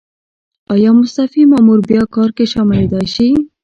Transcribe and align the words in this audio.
ایا 0.73 0.89
مستعفي 0.99 1.41
مامور 1.51 1.79
بیا 1.89 2.03
کار 2.15 2.29
کې 2.37 2.45
شاملیدای 2.53 3.07
شي؟ 3.15 3.27